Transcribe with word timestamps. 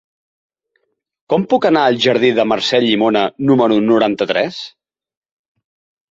Com 1.33 1.43
puc 1.51 1.67
anar 1.69 1.83
al 1.89 1.97
jardí 2.05 2.31
de 2.39 2.45
Mercè 2.51 2.79
Llimona 2.85 3.21
número 3.49 3.77
noranta-tres? 3.91 4.57